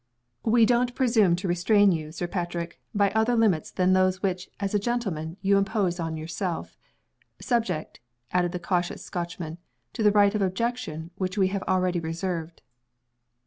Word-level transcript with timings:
"We 0.43 0.65
don't 0.65 0.95
presume 0.95 1.35
to 1.35 1.47
restrain 1.47 1.91
you, 1.91 2.11
Sir 2.11 2.25
Patrick, 2.25 2.81
by 2.91 3.11
other 3.11 3.35
limits 3.35 3.69
than 3.69 3.93
those 3.93 4.23
which, 4.23 4.49
as 4.59 4.73
a 4.73 4.79
gentleman, 4.79 5.37
you 5.43 5.59
impose 5.59 5.99
on 5.99 6.17
yourself. 6.17 6.75
Subject," 7.39 7.99
added 8.31 8.51
the 8.51 8.57
cautious 8.59 9.05
Scotchman, 9.05 9.59
"to 9.93 10.01
the 10.01 10.09
right 10.11 10.33
of 10.33 10.41
objection 10.41 11.11
which 11.19 11.37
we 11.37 11.49
have 11.49 11.61
already 11.67 11.99
reserved." 11.99 12.63